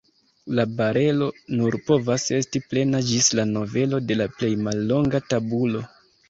[0.59, 1.27] La barelo
[1.59, 5.85] nur povas esti plena ĝis la novelo de la plej mallonga tabulo.